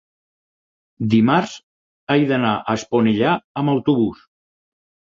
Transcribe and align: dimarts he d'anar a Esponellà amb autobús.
dimarts 1.15 1.53
he 2.15 2.17
d'anar 2.33 2.57
a 2.59 2.77
Esponellà 2.81 3.39
amb 3.63 3.77
autobús. 3.79 4.29